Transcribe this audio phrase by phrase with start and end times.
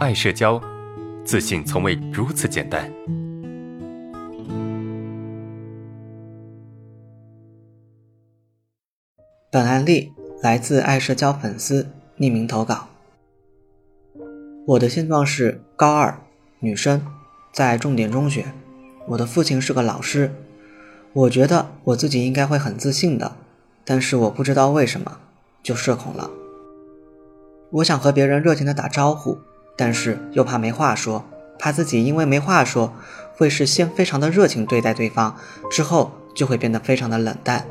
[0.00, 0.58] 爱社交，
[1.26, 2.90] 自信从未如此简单。
[9.50, 10.10] 本案例
[10.42, 11.86] 来自爱社交粉丝
[12.16, 12.88] 匿名投稿。
[14.68, 16.18] 我的现状是高二，
[16.60, 17.04] 女生，
[17.52, 18.46] 在重点中学。
[19.08, 20.32] 我的父亲是个老师。
[21.12, 23.36] 我觉得我自己应该会很自信的，
[23.84, 25.18] 但是我不知道为什么
[25.62, 26.30] 就社恐了。
[27.72, 29.38] 我想和别人热情的打招呼，
[29.80, 31.24] 但是又怕没话说，
[31.58, 32.92] 怕自己因为没话说，
[33.34, 35.34] 会是先非常的热情对待对方，
[35.70, 37.64] 之后就会变得非常的冷淡。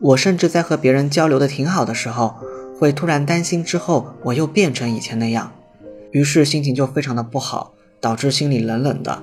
[0.00, 2.34] 我甚至在和别人交流的挺好的时候，
[2.76, 5.52] 会突然担心之后我又变成以前那样，
[6.10, 9.22] 于是心情就非常的不好，导致心里冷冷的。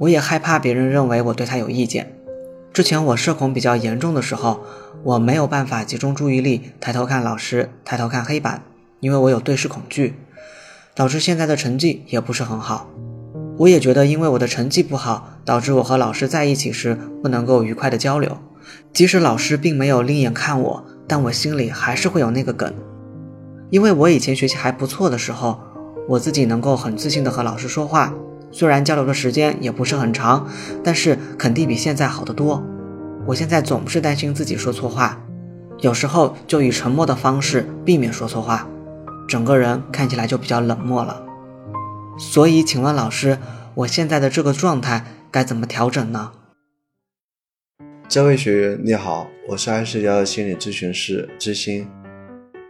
[0.00, 2.14] 我也害怕别人认为我对他有意见。
[2.74, 4.60] 之前我社恐比较严重的时候，
[5.02, 8.62] 我没有办法集中注意力，抬头看老师，抬头看黑板，
[9.00, 10.14] 因为我有对视恐惧，
[10.94, 12.90] 导致现在的成绩也不是很好。
[13.58, 18.38] 我也觉得，因为我的成绩不好，导致我和老师在一起时不能够愉快的交流。
[18.92, 22.72] 即使老师并没有另眼看我，但我心里还是会有那个梗。
[23.70, 25.60] 因为我以前学习还不错的时候，
[26.08, 28.12] 我自己能够很自信的和老师说话。
[28.50, 30.46] 虽然交流的时间也不是很长，
[30.84, 32.62] 但是肯定比现在好得多。
[33.26, 35.18] 我现在总是担心自己说错话，
[35.80, 38.68] 有时候就以沉默的方式避免说错话，
[39.28, 41.22] 整个人看起来就比较冷漠了。
[42.18, 43.38] 所以，请问老师，
[43.74, 46.32] 我现在的这个状态该怎么调整呢？
[48.08, 51.88] 这位学员你好，我是爱社交的心理咨询师知心。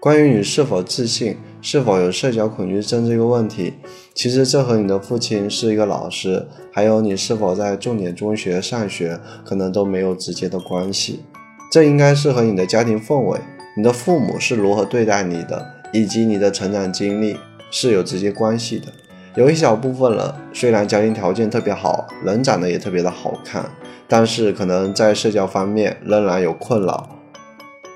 [0.00, 3.74] 关于你是否自信、是否有社交恐惧症这个问题，
[4.14, 11.24] 其实这和你的父亲是一个老师，还有你是否在重点中学上学，可能都没有直接的关系。
[11.70, 13.40] 这应该是和你的家庭氛围、
[13.76, 17.36] 你的父母是如何对待你的，以及你的成长经历
[17.70, 18.86] 是有直接关系的。
[19.34, 23.64] 有一小部分人虽然家庭条件特别好，人长得也特别的好看，
[24.08, 27.18] 但是可能在社交方面仍然有困扰。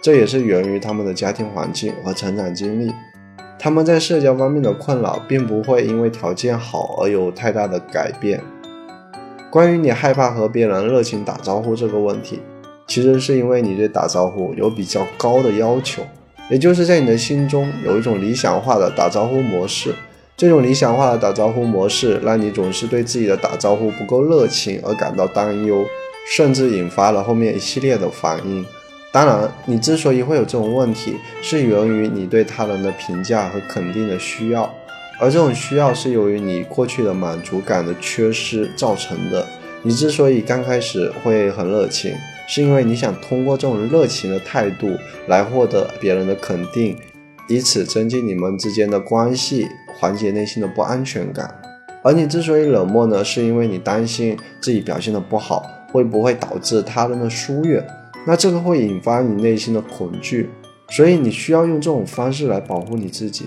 [0.00, 2.92] 这也是源于他们的家庭环境和成长经历，
[3.58, 8.40] 他们在社交方面的困扰并不会因为条件好而有太大的改变。
[9.50, 12.40] 关于你害怕和别人热情打招呼这个问题，
[12.86, 16.02] 其实是因为你对打招呼有比较高的要求，
[16.50, 19.94] 也就是在你的心中有一种理想化的打招呼模式。
[20.36, 25.84] 这种理想化的打招呼模式让你总是对自己的打招呼不够热情而感到担忧，
[26.36, 28.64] 甚至引发了后面一系列的反应。
[29.10, 34.70] 当然，你之所以会有这种问题，是源于你对他人的评价和肯定的需要，
[35.18, 39.46] 而这种需要是由于你过去的满足感的缺失造成的。
[39.80, 42.12] 你之所以刚开始会很热情，
[42.46, 44.88] 是因为你想通过这种热情的态度
[45.26, 46.96] 来获得别人的肯定，
[47.48, 49.68] 以此增进你们之间的关系，
[49.98, 51.54] 缓解内心的不安全感。
[52.02, 57.84] 而你之所以冷漠呢，是因为你担心自己表现的不好，会不会导致他人的疏远。
[58.26, 60.48] 那这个会引发你内心的恐惧，
[60.90, 63.46] 所以你需要用这种方式来保护你自己。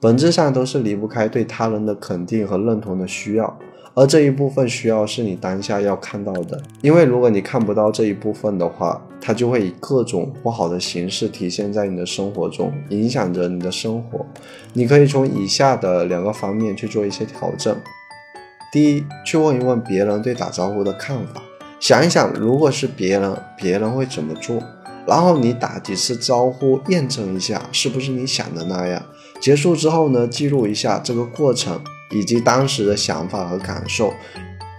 [0.00, 3.58] 本质上都是离不开对他人的肯定和认同的需要，
[3.98, 6.62] 而这一部分需要是你当下要看到的。
[6.82, 14.24] 因为如果你看不到这一部分的话，它就会以各种不好的形式体现在你的生活中，影响着你的生活。
[14.72, 17.76] 你可以从以下的两个方面去做一些调整：
[18.70, 21.42] 第一，去问一问别人对打招呼的看法。
[21.80, 24.62] 想一想，如果是别人，别人会怎么做？
[25.08, 29.02] 然后你打几次招呼，验证一下是不是你想的那样。
[29.40, 34.12] 结束之后呢，记录一下这个过程以及当时的想法和感受，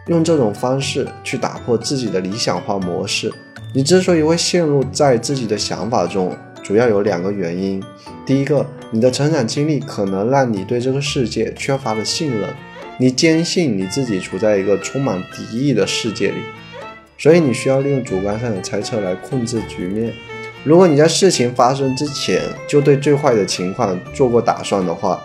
[0.08, 3.32] 用这种方式去打破自己的理想化模式。
[3.74, 7.82] 你之所以会陷入在自己的想法中，主要有两个原因。
[8.26, 12.50] 第一个，你的成长经历可能让你对这个世界缺乏了信任，
[12.98, 16.38] 你坚信你自己处在一个充满敌意的世界里。
[17.18, 20.12] 所以你需要利用主观上的猜测来控制局面。
[20.64, 25.22] 如果你在事情发生之前就对最坏的情况做过打算的话，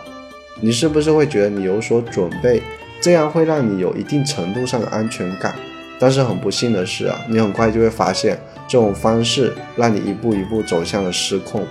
[0.61, 2.63] 你是不是会觉得你有所准备？
[3.01, 5.55] 这样会让你有一定程度上的安全感。
[5.99, 11.65] 但是很不幸的是啊，你很快就会发现这种方式让你一步一步走向了失控，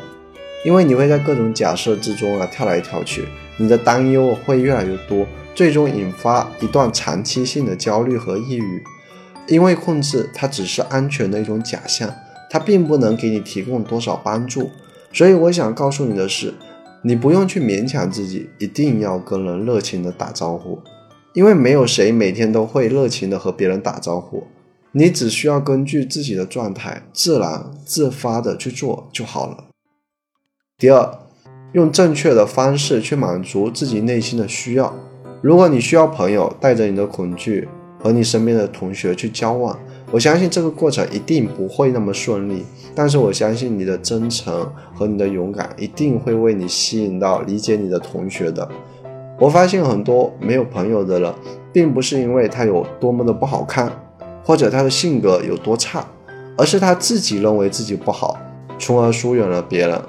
[0.64, 3.26] 因为你会在各种假设之中啊跳来跳去，
[3.58, 8.84] 你的担忧会越来越多，最终引发一段长期性的焦虑和抑郁。
[9.48, 12.10] 因为控制它只是安全的一种假象，
[12.50, 14.72] 它并不能给你提供多少帮助。
[15.12, 16.54] 所以我想告诉你的是，
[17.06, 20.80] 你不用去勉强自己一定要跟人热情的打招呼，
[21.34, 24.48] 因为没有谁每天都会热情的和别人打招呼。
[24.94, 29.66] 你只需要根据自己的状态，自然自发的去做就好了。
[30.78, 31.20] 第二，
[31.74, 34.96] 用正确的方式去满足自己内心的需要。
[35.42, 37.68] 如果你需要朋友，带着你的恐惧
[38.00, 39.78] 和你身边的同学去交往，
[40.14, 42.64] 我相信这个过程一定不会那么顺利。
[42.94, 48.70] 但是我相信你的真诚和你的勇敢一定会为你吸引到理解你的同学的。
[49.40, 51.34] 我发现很多没有朋友的人，
[51.72, 53.92] 并不是因为他有多么的不好看，
[54.44, 56.06] 或者他的性格有多差，
[56.56, 58.38] 而是他自己认为自己不好，
[58.78, 60.00] 从而疏远了别人。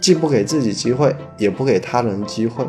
[0.00, 2.64] 既不给自己机会，也不给他人机会，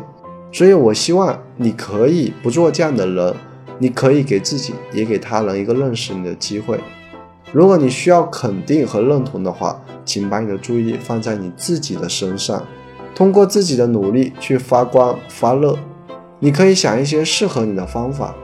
[0.52, 3.34] 所以我希望你可以不做这样的人，
[3.78, 6.80] 你可以给自己也给他人一个认识你的机会。
[7.52, 12.66] 如果你需要肯定和认同的话，请把你的注意力放在你自己的身上，
[13.14, 15.78] 通过自己的努力去发光发热。
[16.40, 18.34] 你可以想一些适合你的方法，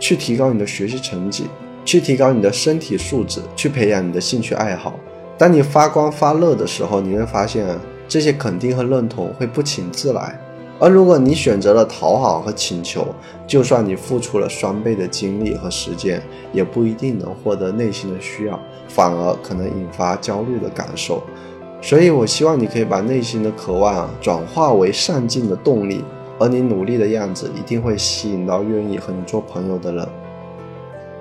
[0.00, 1.46] 去提高你的学习成绩，
[1.84, 4.94] 去提高你的身体素质，去培养你的兴趣爱好。
[5.36, 7.78] 当你发光发热的时候，你会发现。
[8.10, 10.40] 这些肯定和认同会不请自来，
[10.80, 13.06] 而如果你选择了讨好和请求，
[13.46, 16.22] 就算你付出了双倍的精力和时间，
[16.52, 18.58] 也不一定能获得内心的需要，
[18.88, 21.22] 反而可能引发焦虑的感受。
[21.82, 26.04] 所以，我希望你可以把内心的渴望转化为上进的动力，
[26.38, 30.08] 而你努力的样子一定会吸引到愿意和你做朋友的人。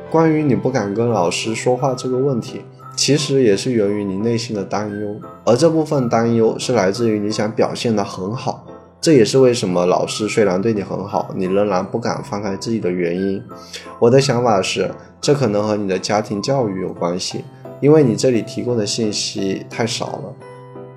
[0.09, 2.61] 关于你不敢跟老师说话这个问题。
[2.95, 5.15] 其实也是源于你内心的担忧，
[5.45, 8.65] 而这部分担忧是来自于你想表现得很好，
[9.07, 13.41] 这也是为什么老师虽然对你很好，你仍然不敢放开自己的原因。
[13.99, 17.45] 我的想法是，这可能和你的家庭教育有关系，
[17.79, 20.35] 因为你这里提供的信息太少了。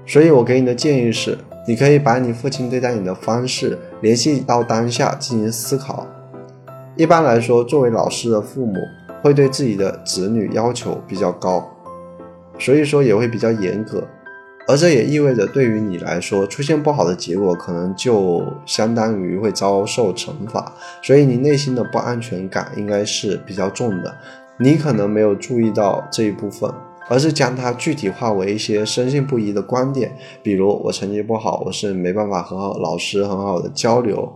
[0.05, 6.05] 所以我给你的建议是，你可以把你父亲对待你的方式联系到当下进行思考。
[6.97, 8.75] 一般来说，作为老师的父母
[9.23, 11.65] 会对自己的子女要求比较高。
[12.59, 14.03] 所以说也会比较严格，
[14.71, 20.73] 而这也意味着对于你来说，出现不好的结果，可能就相当于会遭受惩罚。
[21.03, 24.17] 所以你内心的不安全感应该是比较重的。
[24.59, 26.73] 你可能没有注意到这一部分，
[27.09, 34.33] 而是将它具体化为一些深信不疑的观点，比如我成绩不好，我是没办法和老师很好的交流。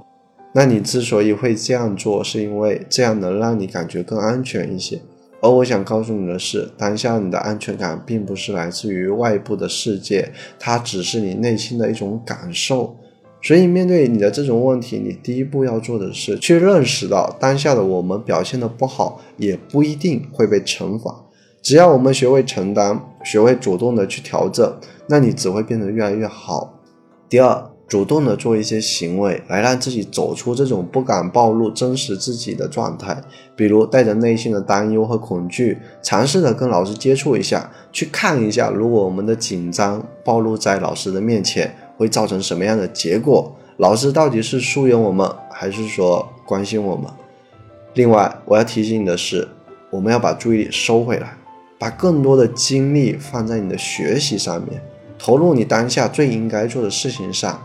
[0.52, 5.00] 那你之所以会这样做，是因为这样能让你感觉更安全一些。
[5.44, 12.96] 而我想告诉你的是，当下你的安全感并不是来自于外部的世界，它只是你内心的一种感受。
[13.42, 21.14] 所以，面对你的这种问题，你第一步要做的是去认识到，当下的我们表现的不好，也不一定会被惩罚。
[21.60, 24.74] 只要我们学会承担，学会主动的去调整，
[25.08, 26.80] 那你只会变得越来越好。
[27.28, 27.73] 第二。
[27.94, 33.22] 主动的做一些行为，来让自己走出这种不敢暴露真实自己的状态。
[33.54, 43.54] 比如带着内心的担忧和恐惧，尝试的跟老师接触一下，去看一下，如果我们的紧张暴露在老师的面前，会造成什么样的结果？
[43.76, 47.08] 老师到底是疏远我们，还是说关心我们？
[47.92, 49.46] 另外，我要提醒你的是，
[49.90, 51.36] 我们要把注意力收回来，
[51.78, 54.82] 把更多的精力放在你的学习上面，
[55.16, 57.62] 投入你当下最应该做的事情上。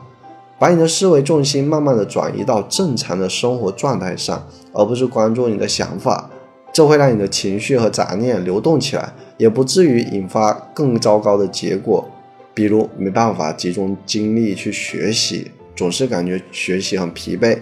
[0.59, 6.29] 把你的思维重心慢慢的转移到正常的生活状态上，而不是关注你的想法，
[6.73, 12.05] 这会让你的情绪和杂念流动起来，也不至于引发更糟糕的结果，
[12.53, 17.57] 比如没办法集中精力去学习，总是感觉学习很疲惫。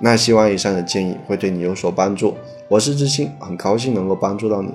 [0.00, 2.34] 那希望以上的建议会对你有所帮助。
[2.68, 4.70] 我是知心，很高兴能够帮助到你。